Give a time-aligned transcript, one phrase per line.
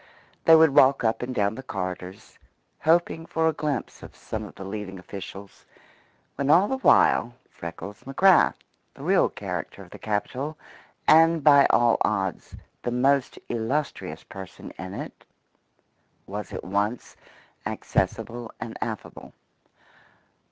[0.45, 2.39] They would walk up and down the corridors,
[2.79, 5.67] hoping for a glimpse of some of the leading officials,
[6.33, 8.55] when all the while Freckles McGrath,
[8.95, 10.57] the real character of the Capitol,
[11.07, 15.23] and by all odds the most illustrious person in it,
[16.25, 17.15] was at once
[17.67, 19.33] accessible and affable.